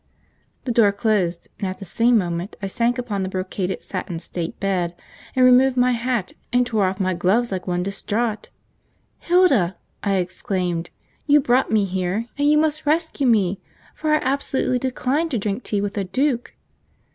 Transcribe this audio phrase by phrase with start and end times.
[0.63, 4.59] The door closed, and at the same moment I fell upon the brocaded satin state
[4.59, 4.95] bed
[5.35, 6.67] and tore off my hat and
[7.19, 8.49] gloves like one distraught.
[9.19, 10.89] "Hilda," I gasped,
[11.27, 13.61] "you brought me here, and you must rescue me,
[13.93, 16.55] for I absolutely decline to drink tea with a duke."